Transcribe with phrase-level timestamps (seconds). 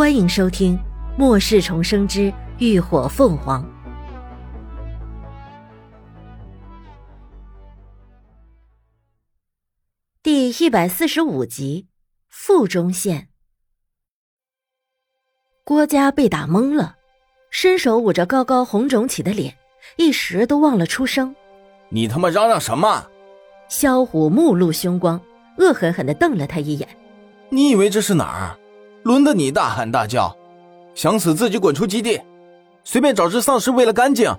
[0.00, 0.78] 欢迎收听
[1.18, 3.62] 《末世重生之浴火凤凰》
[10.22, 11.86] 第一百四十五集
[12.30, 13.20] 《腹中线》。
[15.64, 16.96] 郭嘉被打懵了，
[17.50, 19.54] 伸手捂着高高红肿起的脸，
[19.98, 21.36] 一时都忘了出声。
[21.90, 23.06] 你他妈嚷嚷什么？
[23.68, 25.20] 萧虎目露凶光，
[25.58, 26.88] 恶狠狠的瞪了他一眼。
[27.50, 28.56] 你以为这是哪儿？
[29.02, 30.34] 轮得你大喊大叫？
[30.94, 32.20] 想死自己滚出基地，
[32.84, 34.36] 随便找只丧尸喂了干净，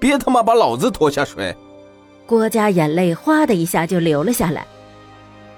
[0.00, 1.54] 别他妈把老子拖下水！
[2.26, 4.66] 郭嘉眼泪哗的一下就流了下来，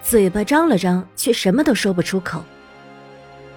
[0.03, 2.43] 嘴巴张了张，却什么都说不出口。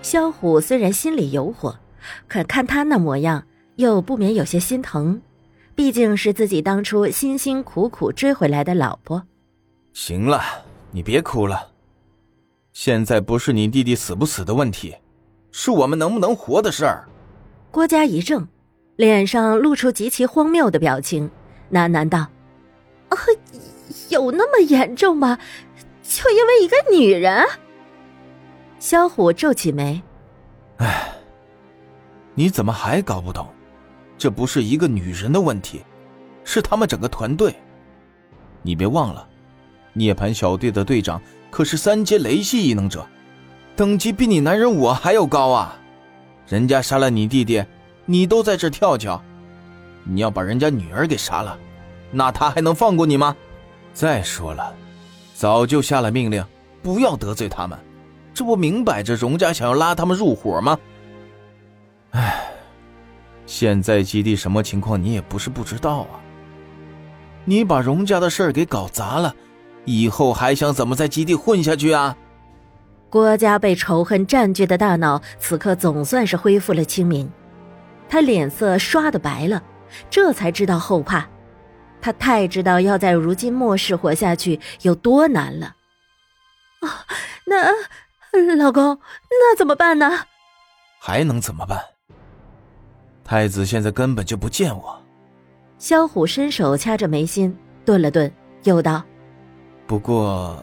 [0.04, 1.76] 萧虎虽然心里有火，
[2.28, 3.44] 可看他那模样，
[3.76, 5.20] 又不免有些心疼，
[5.74, 9.24] 毕竟是自己当初辛辛苦苦追回来的老婆。
[9.94, 10.42] 行了，
[10.92, 11.68] 你别哭了。
[12.80, 14.96] 现在不是你弟弟死不死的问题，
[15.52, 17.10] 是我们能不能活的事儿。
[17.72, 18.48] 郭嘉一怔，
[18.98, 21.28] 脸上露出极其荒谬的表情，
[21.72, 22.20] 喃喃道
[23.10, 23.18] ：“啊，
[24.10, 25.40] 有那么严重吗？
[26.04, 27.44] 就因为一个女人？”
[28.78, 30.00] 萧虎皱起眉
[30.78, 31.12] ：“哎，
[32.36, 33.48] 你怎么还搞不懂？
[34.20, 35.82] 这不是一个女人的问题，
[36.44, 37.56] 是他们整个团队。
[38.62, 39.28] 你别忘了，
[39.94, 43.06] 涅槃小队的队长。”可是三阶雷系异能者，
[43.76, 45.76] 等级比你男人我还要高啊！
[46.48, 47.64] 人家杀了你弟弟，
[48.06, 49.22] 你都在这跳脚，
[50.04, 51.58] 你要把人家女儿给杀了，
[52.12, 53.36] 那他还能放过你吗？
[53.94, 54.74] 再说了，
[55.34, 56.46] 早就下了命令，
[56.84, 57.78] 不要得罪他们，
[58.34, 60.78] 这不明摆着荣家想要拉他们入伙吗？
[62.12, 62.46] 唉，
[63.46, 66.20] 现在基地什么情况你也不是不知道啊！
[67.46, 69.34] 你把荣家的事儿给搞砸了。
[69.88, 72.16] 以后还想怎么在基地混下去啊？
[73.10, 77.32] 郭嘉被仇恨占据的大脑此刻总算是恢复了清明，
[78.10, 79.64] 他脸色刷的白了，
[80.10, 81.26] 这才知道后怕。
[82.02, 85.76] 他太知道要在如今末世活下去有多难了。
[86.82, 87.08] 啊，
[87.46, 89.00] 那老公，
[89.32, 90.26] 那怎么办呢？
[91.00, 91.80] 还能怎么办？
[93.24, 95.02] 太子现在根本就不见我。
[95.78, 98.30] 萧虎伸手掐着眉心，顿了顿，
[98.64, 99.02] 又道。
[99.88, 100.62] 不过，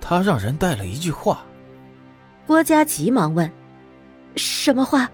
[0.00, 1.44] 他让人带了一句话。
[2.46, 3.50] 郭嘉急忙问
[4.36, 5.08] ：“什么话？”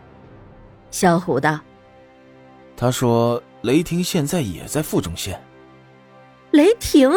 [0.92, 1.58] 小虎道
[2.76, 5.38] ：“他说雷霆现在也在副中线。”
[6.52, 7.10] 雷霆？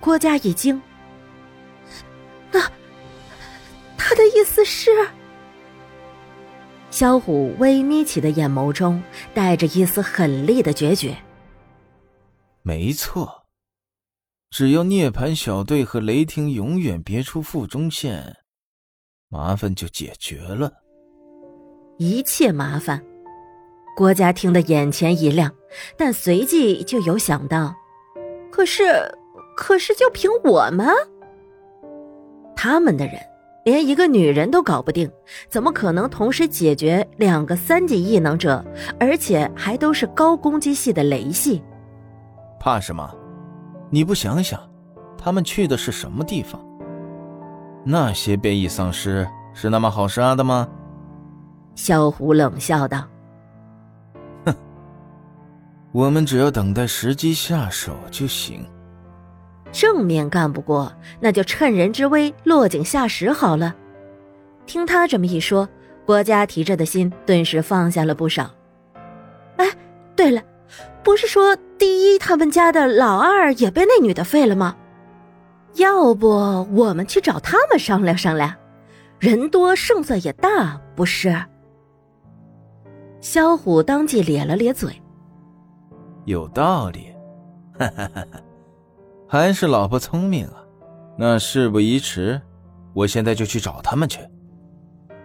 [0.00, 0.82] 郭嘉一惊。
[2.50, 2.60] 那
[3.96, 4.90] 他的意思是？
[6.90, 9.00] 萧虎微眯起的眼眸中
[9.32, 11.16] 带着一丝狠厉的决绝。
[12.62, 13.39] 没错。
[14.50, 18.36] 只要涅槃小队和雷霆永远别出腹中线，
[19.28, 20.72] 麻烦就解决了。
[21.98, 23.00] 一切麻烦，
[23.96, 25.52] 郭嘉听得眼前一亮，
[25.96, 27.72] 但随即就有想到：
[28.50, 28.84] 可是，
[29.56, 30.88] 可是就凭我们，
[32.56, 33.20] 他们的人
[33.64, 35.08] 连一个女人都搞不定，
[35.48, 38.64] 怎么可能同时解决两个三级异能者，
[38.98, 41.62] 而且还都是高攻击系的雷系？
[42.58, 43.08] 怕什么？
[43.90, 44.60] 你不想想，
[45.18, 46.60] 他们去的是什么地方？
[47.84, 50.68] 那些变异丧尸是那么好杀的吗？
[51.74, 53.04] 萧虎冷笑道
[54.46, 54.54] ：“哼，
[55.92, 58.64] 我们只要等待时机下手就行。
[59.72, 63.74] 正面干不过，那就趁人之危落井下石好了。”
[64.66, 65.68] 听他这么一说，
[66.06, 68.50] 郭家提着的心顿时放下了不少。
[69.56, 69.66] 哎，
[70.14, 70.40] 对了。
[71.02, 74.76] 不是说第一他们家的老二也被那女的废了吗？
[75.76, 76.28] 要不
[76.72, 78.54] 我们去找他们商量商量，
[79.18, 81.34] 人多胜算也大，不是？
[83.20, 85.00] 萧虎当即咧了咧嘴，
[86.24, 87.14] 有道理，
[87.78, 88.40] 哈哈哈哈，
[89.28, 90.64] 还是老婆聪明啊！
[91.16, 92.40] 那事不宜迟，
[92.94, 94.18] 我现在就去找他们去。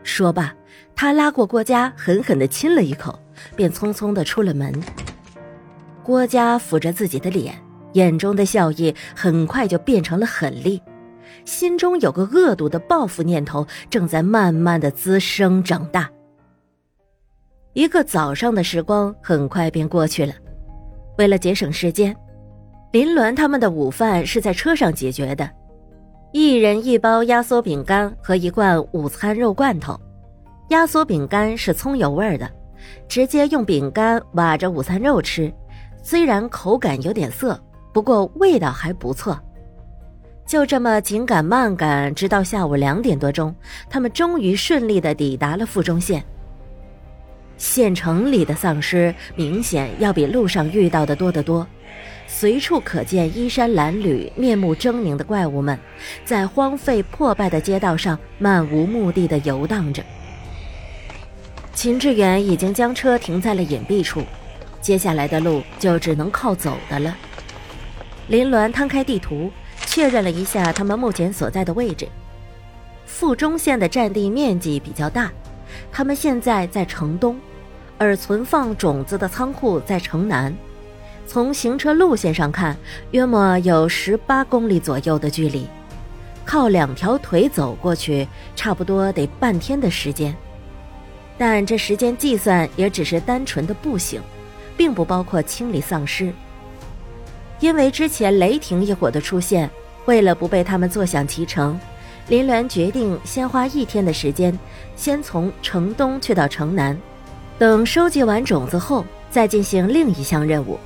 [0.03, 0.53] 说罢，
[0.95, 3.17] 他拉过郭嘉，狠狠的亲了一口，
[3.55, 4.71] 便匆匆的出了门。
[6.05, 7.55] 郭嘉抚着自己的脸，
[7.93, 10.79] 眼中的笑意很快就变成了狠厉，
[11.45, 16.07] 心中有个恶毒的报复念头正在慢慢的滋生长大。
[17.73, 20.33] 一个早上的时光很快便过去了，
[21.17, 22.15] 为了节省时间，
[22.91, 25.49] 林鸾他们的午饭是在车上解决的，
[26.31, 29.99] 一人一包压缩饼干和一罐午餐肉罐头，
[30.69, 32.47] 压缩饼干是葱油味的，
[33.07, 35.51] 直接用饼干挖着午餐肉吃。
[36.05, 37.59] 虽然口感有点涩，
[37.91, 39.41] 不过味道还不错。
[40.45, 43.55] 就这么紧赶慢赶，直到下午两点多钟，
[43.89, 46.23] 他们终于顺利的抵达了附中县。
[47.57, 51.65] 县城里的丧尸明显要比路上遇到的多得多，
[52.27, 55.79] 随处可见衣衫褴褛、面目狰狞的怪物们，
[56.23, 60.03] 在荒废破败的街道上漫无目的的游荡着。
[61.73, 64.21] 秦志远已经将车停在了隐蔽处，
[64.85, 67.17] 接下来的路就只能靠走的了。
[68.27, 69.49] 林鸾摊开地图，
[69.87, 72.07] 确认了一下他们目前所在的位置。
[73.07, 75.31] 富中县的占地面积比较大，
[75.91, 77.35] 他们现在在城东，
[77.97, 80.55] 而存放种子的仓库在城南。
[81.25, 82.77] 从行车路线上看，
[83.09, 85.65] 约莫有十八公里左右的距离，
[86.45, 90.35] 靠两条腿走过去，差不多得半天的时间。
[91.39, 94.21] 但这时间计算也只是单纯的步行，
[94.77, 96.33] 并不包括清理丧尸。
[97.60, 99.69] 因为之前雷霆一伙的出现，
[100.06, 101.80] 为了不被他们坐享其成，
[102.27, 104.57] 林鸾决定先花一天的时间，
[104.95, 106.98] 先从城东去到城南，
[107.57, 110.77] 等收集完种子后，再进行另一项任务。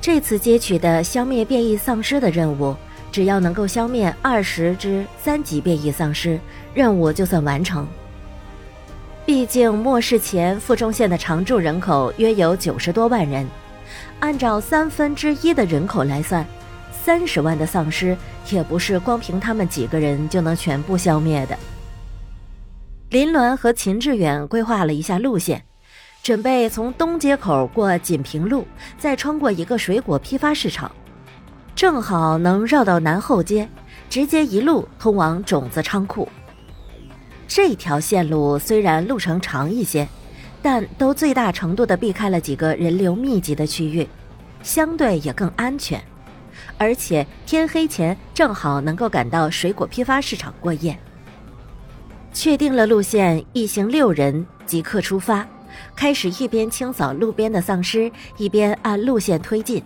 [0.00, 2.74] 这次接取的消灭变异丧尸的任务，
[3.10, 6.38] 只要能够消灭二十只三级变异丧尸，
[6.72, 7.86] 任务就算完成。
[9.28, 13.46] 毕竟末世前富中县的常住人口约有九十多万人，
[14.20, 16.42] 按照三分之一的人口来算，
[16.90, 18.16] 三十万的丧尸
[18.48, 21.54] 也不是光凭他们几个人就能全部消灭的。
[23.10, 25.62] 林鸾和秦志远规划了一下路线，
[26.22, 28.66] 准备从东街口过锦屏路，
[28.96, 30.90] 再穿过一个水果批发市场，
[31.74, 33.68] 正好能绕到南后街，
[34.08, 36.26] 直接一路通往种子仓库。
[37.48, 40.06] 这条线路虽然路程长一些，
[40.60, 44.06] 但都最大程度的避开了几个人流密集的区域，
[44.62, 46.00] 相对也更安全。
[46.76, 50.96] 而且天黑前正好能够赶到水果批发市场过夜。
[52.34, 55.46] 确定了路线，一行六人即刻出发，
[55.96, 59.82] 开始一边清扫路边的丧尸，一边按路线推进。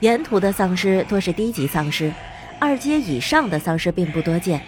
[0.00, 2.12] 沿途的丧尸多是低级丧尸，
[2.58, 4.60] 二阶以上的丧尸并不多见。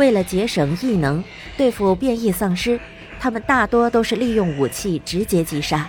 [0.00, 1.22] 为了节省异能，
[1.58, 2.80] 对付变异丧尸，
[3.20, 5.86] 他们大多都是利用武器直接击杀。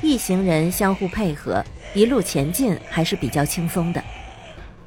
[0.00, 1.62] 一行人相互配合，
[1.92, 4.02] 一路前进还是比较轻松的。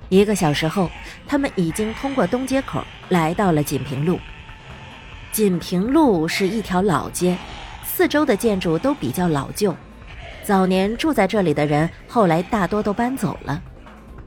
[0.10, 0.89] 一个小时后，
[1.27, 4.19] 他们已经通过东街口，来到了锦屏路。
[5.31, 7.38] 锦屏路是一条老街，
[7.83, 9.75] 四周的建筑都比较老旧，
[10.44, 13.62] 早年住在这里的人后来大多都搬走了，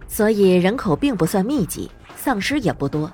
[0.06, 3.10] 所以人口并不算密集，丧尸也不多。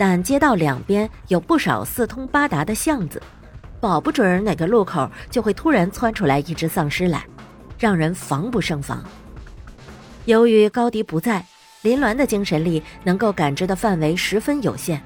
[0.00, 3.22] 但街道两边有不少四通八达的巷子，
[3.82, 7.22] 保不准哪个路口就会突然窜出来一只丧尸来，
[7.78, 9.04] 让人防不胜防。
[10.24, 11.44] 由于高迪不在，
[11.82, 14.98] 林鸾的精神力能够感知的范围十分有限，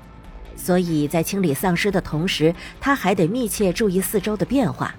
[0.54, 4.94] 所以在清理丧尸的同时，他还得密切注意四周的变化。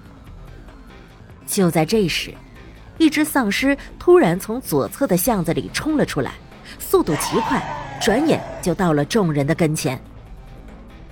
[1.46, 2.34] 就在这时，
[2.98, 6.32] 一只丧尸突然从左侧的巷子里冲了出来。
[6.78, 10.00] 速度极快，转眼就到了众人的跟前。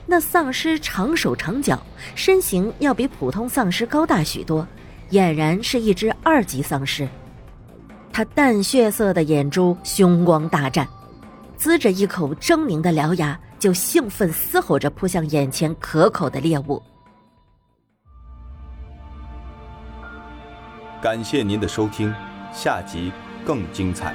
[0.07, 1.81] 那丧尸长手长脚，
[2.15, 4.67] 身形要比普通丧尸高大许多，
[5.11, 7.09] 俨然是一只二级丧尸。
[8.13, 10.87] 他淡血色的眼珠凶光大绽，
[11.59, 16.81] 呲着一口狰狞的獠牙，就兴奋嘶吼着扑向眼前可口的猎物。
[21.03, 22.15] 感谢您的收听，
[22.53, 23.11] 下集
[23.45, 24.15] 更精彩。